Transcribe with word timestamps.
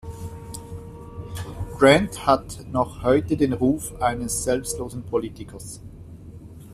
Grant 1.77 2.25
hat 2.25 2.65
noch 2.71 3.03
heute 3.03 3.37
den 3.37 3.53
Ruf 3.53 4.01
eines 4.01 4.43
selbstlosen 4.43 5.03
Politikers. 5.03 5.79